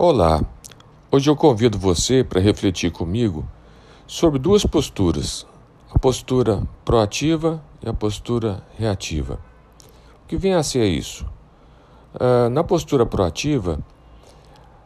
Olá, 0.00 0.40
hoje 1.10 1.28
eu 1.28 1.34
convido 1.34 1.76
você 1.76 2.22
para 2.22 2.40
refletir 2.40 2.92
comigo 2.92 3.44
sobre 4.06 4.38
duas 4.38 4.64
posturas: 4.64 5.44
a 5.92 5.98
postura 5.98 6.62
proativa 6.84 7.60
e 7.84 7.88
a 7.88 7.92
postura 7.92 8.62
reativa. 8.76 9.40
O 10.22 10.28
que 10.28 10.36
vem 10.36 10.54
a 10.54 10.62
ser 10.62 10.86
isso? 10.86 11.26
Uh, 12.14 12.48
na 12.48 12.62
postura 12.62 13.04
proativa, 13.04 13.80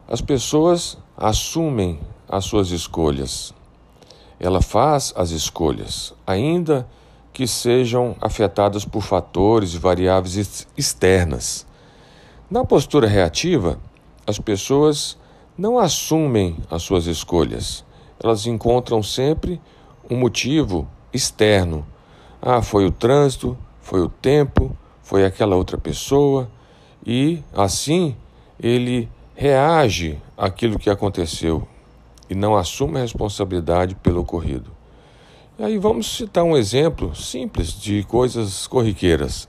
as 0.07 0.19
pessoas 0.19 0.97
assumem 1.15 1.99
as 2.27 2.45
suas 2.45 2.71
escolhas. 2.71 3.53
Ela 4.39 4.63
faz 4.63 5.13
as 5.15 5.29
escolhas, 5.29 6.15
ainda 6.25 6.89
que 7.31 7.45
sejam 7.45 8.15
afetadas 8.19 8.83
por 8.83 9.03
fatores 9.03 9.75
e 9.75 9.77
variáveis 9.77 10.67
externas. 10.75 11.67
Na 12.49 12.65
postura 12.65 13.07
reativa, 13.07 13.77
as 14.25 14.39
pessoas 14.39 15.17
não 15.57 15.77
assumem 15.77 16.57
as 16.69 16.81
suas 16.83 17.05
escolhas. 17.05 17.85
Elas 18.21 18.45
encontram 18.47 19.03
sempre 19.03 19.61
um 20.09 20.17
motivo 20.17 20.87
externo. 21.13 21.85
Ah, 22.41 22.61
foi 22.61 22.85
o 22.85 22.91
trânsito, 22.91 23.57
foi 23.81 24.01
o 24.01 24.09
tempo, 24.09 24.75
foi 25.01 25.25
aquela 25.25 25.55
outra 25.55 25.77
pessoa, 25.77 26.49
e 27.05 27.43
assim 27.53 28.15
ele 28.59 29.09
reage 29.35 30.21
àquilo 30.37 30.79
que 30.79 30.89
aconteceu 30.89 31.67
e 32.29 32.35
não 32.35 32.55
assume 32.55 32.97
a 32.97 33.01
responsabilidade 33.01 33.95
pelo 33.95 34.21
ocorrido. 34.21 34.71
E 35.59 35.63
aí 35.63 35.77
vamos 35.77 36.17
citar 36.17 36.43
um 36.43 36.57
exemplo 36.57 37.15
simples 37.15 37.73
de 37.73 38.03
coisas 38.03 38.65
corriqueiras. 38.67 39.47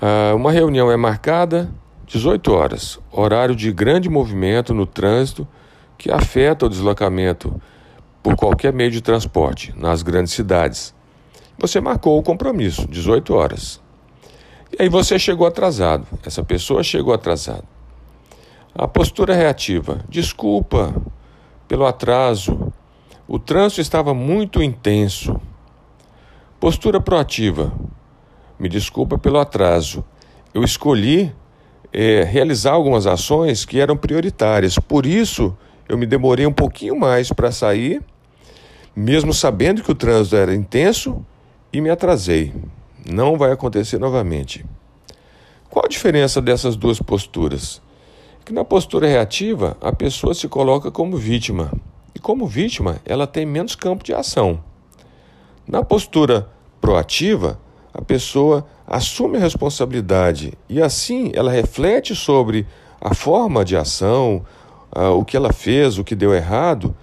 Ah, 0.00 0.34
uma 0.34 0.50
reunião 0.50 0.90
é 0.90 0.96
marcada 0.96 1.70
18 2.12 2.52
horas, 2.52 3.00
horário 3.10 3.56
de 3.56 3.72
grande 3.72 4.10
movimento 4.10 4.74
no 4.74 4.84
trânsito 4.84 5.48
que 5.96 6.12
afeta 6.12 6.66
o 6.66 6.68
deslocamento 6.68 7.58
por 8.22 8.36
qualquer 8.36 8.70
meio 8.70 8.90
de 8.90 9.00
transporte 9.00 9.72
nas 9.78 10.02
grandes 10.02 10.34
cidades. 10.34 10.94
Você 11.56 11.80
marcou 11.80 12.18
o 12.18 12.22
compromisso, 12.22 12.86
18 12.86 13.32
horas. 13.32 13.80
E 14.78 14.82
aí 14.82 14.90
você 14.90 15.18
chegou 15.18 15.46
atrasado, 15.46 16.06
essa 16.22 16.44
pessoa 16.44 16.82
chegou 16.82 17.14
atrasada. 17.14 17.64
A 18.74 18.86
postura 18.86 19.34
reativa, 19.34 20.04
desculpa 20.06 20.94
pelo 21.66 21.86
atraso, 21.86 22.70
o 23.26 23.38
trânsito 23.38 23.80
estava 23.80 24.12
muito 24.12 24.62
intenso. 24.62 25.40
Postura 26.60 27.00
proativa, 27.00 27.72
me 28.58 28.68
desculpa 28.68 29.16
pelo 29.16 29.38
atraso, 29.38 30.04
eu 30.52 30.62
escolhi 30.62 31.34
é, 31.92 32.22
realizar 32.22 32.72
algumas 32.72 33.06
ações 33.06 33.64
que 33.64 33.80
eram 33.80 33.96
prioritárias. 33.96 34.78
Por 34.78 35.04
isso, 35.04 35.56
eu 35.88 35.98
me 35.98 36.06
demorei 36.06 36.46
um 36.46 36.52
pouquinho 36.52 36.98
mais 36.98 37.30
para 37.30 37.52
sair, 37.52 38.02
mesmo 38.96 39.32
sabendo 39.32 39.82
que 39.82 39.90
o 39.90 39.94
trânsito 39.94 40.36
era 40.36 40.54
intenso, 40.54 41.24
e 41.72 41.80
me 41.80 41.90
atrasei. 41.90 42.52
Não 43.10 43.36
vai 43.36 43.52
acontecer 43.52 43.98
novamente. 43.98 44.64
Qual 45.68 45.84
a 45.84 45.88
diferença 45.88 46.40
dessas 46.40 46.76
duas 46.76 46.98
posturas? 47.00 47.80
Que 48.44 48.52
na 48.52 48.64
postura 48.64 49.08
reativa, 49.08 49.76
a 49.80 49.92
pessoa 49.92 50.34
se 50.34 50.48
coloca 50.48 50.90
como 50.90 51.16
vítima. 51.16 51.72
E 52.14 52.18
como 52.18 52.46
vítima, 52.46 53.00
ela 53.04 53.26
tem 53.26 53.46
menos 53.46 53.74
campo 53.74 54.04
de 54.04 54.12
ação. 54.12 54.62
Na 55.66 55.82
postura 55.82 56.48
proativa, 56.80 57.58
a 57.94 58.02
pessoa 58.02 58.66
assume 58.86 59.36
a 59.36 59.40
responsabilidade 59.40 60.54
e 60.68 60.80
assim 60.80 61.30
ela 61.34 61.50
reflete 61.50 62.14
sobre 62.14 62.66
a 63.00 63.14
forma 63.14 63.64
de 63.64 63.76
ação, 63.76 64.44
uh, 64.96 65.10
o 65.10 65.24
que 65.24 65.36
ela 65.36 65.52
fez, 65.52 65.98
o 65.98 66.04
que 66.04 66.14
deu 66.14 66.32
errado 66.32 66.94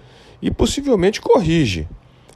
e 0.42 0.50
possivelmente 0.50 1.20
corrige. 1.20 1.86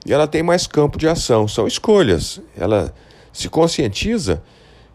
E 0.06 0.12
ela 0.12 0.28
tem 0.28 0.42
mais 0.42 0.66
campo 0.66 0.98
de 0.98 1.08
ação, 1.08 1.48
são 1.48 1.66
escolhas. 1.66 2.40
Ela 2.56 2.94
se 3.32 3.48
conscientiza 3.48 4.42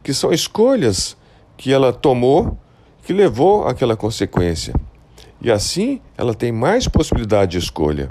que 0.03 0.13
são 0.13 0.31
escolhas 0.31 1.17
que 1.57 1.73
ela 1.73 1.91
tomou 1.91 2.57
que 3.03 3.11
levou 3.11 3.67
àquela 3.67 3.97
consequência. 3.97 4.73
E 5.41 5.51
assim 5.51 5.99
ela 6.15 6.33
tem 6.33 6.51
mais 6.51 6.87
possibilidade 6.87 7.53
de 7.53 7.57
escolha. 7.57 8.07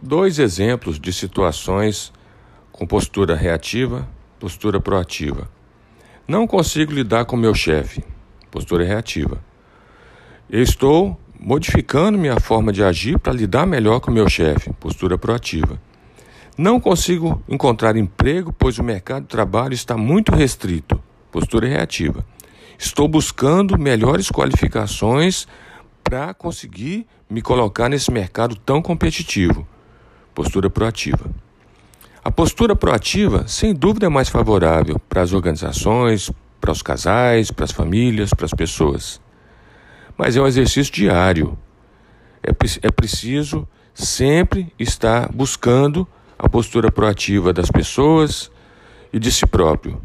Dois 0.00 0.38
exemplos 0.38 1.00
de 1.00 1.12
situações 1.12 2.12
com 2.70 2.86
postura 2.86 3.34
reativa 3.34 4.06
postura 4.38 4.80
proativa. 4.80 5.50
Não 6.26 6.46
consigo 6.46 6.92
lidar 6.92 7.24
com 7.24 7.36
meu 7.36 7.54
chefe, 7.54 8.04
postura 8.50 8.84
reativa. 8.84 9.42
Eu 10.48 10.62
estou 10.62 11.18
modificando 11.38 12.18
minha 12.18 12.38
forma 12.40 12.72
de 12.72 12.82
agir 12.82 13.18
para 13.18 13.32
lidar 13.32 13.66
melhor 13.66 14.00
com 14.00 14.10
meu 14.10 14.28
chefe, 14.28 14.72
postura 14.74 15.18
proativa. 15.18 15.80
Não 16.56 16.80
consigo 16.80 17.42
encontrar 17.48 17.96
emprego, 17.96 18.52
pois 18.52 18.78
o 18.78 18.84
mercado 18.84 19.22
de 19.22 19.28
trabalho 19.28 19.74
está 19.74 19.96
muito 19.96 20.34
restrito, 20.34 21.00
postura 21.30 21.68
reativa. 21.68 22.24
Estou 22.78 23.08
buscando 23.08 23.78
melhores 23.78 24.28
qualificações 24.28 25.46
para 26.02 26.32
conseguir 26.34 27.06
me 27.28 27.42
colocar 27.42 27.88
nesse 27.88 28.10
mercado 28.10 28.56
tão 28.56 28.80
competitivo, 28.80 29.66
postura 30.34 30.70
proativa. 30.70 31.30
A 32.28 32.30
postura 32.30 32.76
proativa, 32.76 33.48
sem 33.48 33.72
dúvida, 33.72 34.04
é 34.04 34.08
mais 34.10 34.28
favorável 34.28 34.98
para 35.08 35.22
as 35.22 35.32
organizações, 35.32 36.30
para 36.60 36.70
os 36.70 36.82
casais, 36.82 37.50
para 37.50 37.64
as 37.64 37.70
famílias, 37.70 38.34
para 38.34 38.44
as 38.44 38.52
pessoas. 38.52 39.18
Mas 40.14 40.36
é 40.36 40.42
um 40.42 40.46
exercício 40.46 40.92
diário. 40.92 41.56
É, 42.42 42.50
é 42.82 42.90
preciso 42.90 43.66
sempre 43.94 44.70
estar 44.78 45.32
buscando 45.32 46.06
a 46.38 46.46
postura 46.50 46.92
proativa 46.92 47.50
das 47.50 47.70
pessoas 47.70 48.50
e 49.10 49.18
de 49.18 49.32
si 49.32 49.46
próprio. 49.46 49.98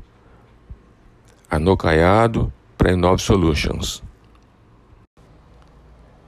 Anocaiado 1.52 2.54
para 2.78 2.94
Inove 2.94 3.22
Solutions. 3.22 4.02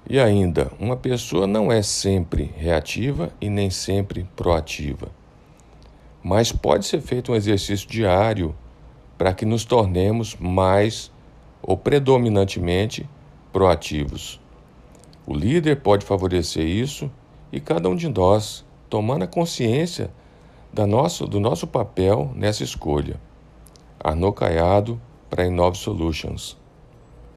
E 0.10 0.20
ainda, 0.20 0.74
uma 0.78 0.98
pessoa 0.98 1.48
não 1.48 1.72
é 1.72 1.82
sempre 1.82 2.54
reativa 2.58 3.32
e 3.40 3.50
nem 3.50 3.70
sempre 3.70 4.30
proativa 4.36 5.10
mas 6.26 6.52
pode 6.52 6.88
ser 6.88 7.02
feito 7.02 7.32
um 7.32 7.36
exercício 7.36 7.88
diário 7.88 8.56
para 9.16 9.32
que 9.32 9.46
nos 9.46 9.64
tornemos 9.64 10.36
mais 10.40 11.12
ou 11.62 11.78
predominantemente 11.78 13.08
proativos. 13.54 14.42
O 15.24 15.36
líder 15.36 15.82
pode 15.82 16.04
favorecer 16.04 16.66
isso 16.66 17.12
e 17.52 17.60
cada 17.60 17.88
um 17.88 17.96
de 17.96 18.10
nós 18.10 18.66
tomando 18.90 19.22
a 19.22 19.28
consciência 19.28 20.10
da 20.74 20.88
nosso, 20.88 21.28
do 21.28 21.40
nosso 21.40 21.68
papel 21.68 22.32
nessa 22.34 22.64
escolha. 22.64 23.22
Arnaud 24.04 24.36
Caiado 24.36 25.00
para 25.30 25.46
Inove 25.46 25.78
Solutions. 25.78 26.58